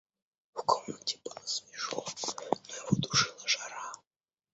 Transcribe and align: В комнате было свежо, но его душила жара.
В 0.55 0.63
комнате 0.65 1.19
было 1.23 1.45
свежо, 1.45 2.03
но 2.67 2.75
его 2.75 2.97
душила 2.97 3.47
жара. 3.47 3.93